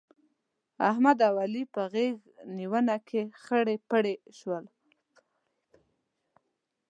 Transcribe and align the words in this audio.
احمد 0.89 1.17
او 1.27 1.35
علي 1.43 1.63
په 1.73 1.81
غېږ 1.93 2.15
نيونه 2.57 2.95
کې 3.07 3.21
خرې 3.43 3.77
پر 3.89 4.03
خرې 4.05 4.15
شول. 4.37 4.65